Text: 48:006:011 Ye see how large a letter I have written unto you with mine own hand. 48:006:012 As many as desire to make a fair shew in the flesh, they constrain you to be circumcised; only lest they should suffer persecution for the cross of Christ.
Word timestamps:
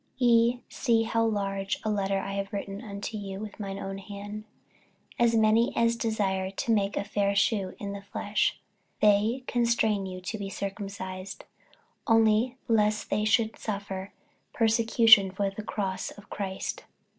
48:006:011 0.19 0.27
Ye 0.29 0.63
see 0.67 1.03
how 1.03 1.23
large 1.23 1.79
a 1.83 1.91
letter 1.91 2.17
I 2.17 2.33
have 2.33 2.51
written 2.51 2.81
unto 2.81 3.17
you 3.19 3.39
with 3.39 3.59
mine 3.59 3.77
own 3.77 3.99
hand. 3.99 4.45
48:006:012 5.19 5.25
As 5.27 5.35
many 5.35 5.73
as 5.77 5.95
desire 5.95 6.49
to 6.49 6.71
make 6.71 6.97
a 6.97 7.03
fair 7.03 7.35
shew 7.35 7.75
in 7.77 7.91
the 7.91 8.01
flesh, 8.01 8.59
they 8.99 9.43
constrain 9.45 10.07
you 10.07 10.19
to 10.19 10.39
be 10.39 10.49
circumcised; 10.49 11.45
only 12.07 12.57
lest 12.67 13.11
they 13.11 13.25
should 13.25 13.59
suffer 13.59 14.11
persecution 14.53 15.29
for 15.29 15.51
the 15.51 15.61
cross 15.61 16.09
of 16.09 16.31
Christ. 16.31 16.83